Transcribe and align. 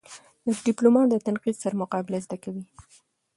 د 0.45 0.47
ډيپلومات 0.67 1.07
د 1.09 1.15
تنقید 1.25 1.55
سره 1.63 1.75
مقابله 1.81 2.17
زده 2.25 2.37
وي. 2.53 2.65